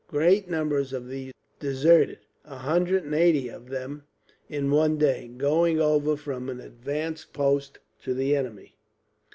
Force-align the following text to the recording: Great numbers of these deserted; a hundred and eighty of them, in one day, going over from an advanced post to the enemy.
Great 0.07 0.49
numbers 0.49 0.93
of 0.93 1.07
these 1.07 1.31
deserted; 1.59 2.17
a 2.43 2.55
hundred 2.57 3.03
and 3.03 3.13
eighty 3.13 3.49
of 3.49 3.69
them, 3.69 4.01
in 4.49 4.71
one 4.71 4.97
day, 4.97 5.27
going 5.37 5.79
over 5.79 6.17
from 6.17 6.49
an 6.49 6.59
advanced 6.59 7.33
post 7.33 7.77
to 8.01 8.15
the 8.15 8.35
enemy. 8.35 8.73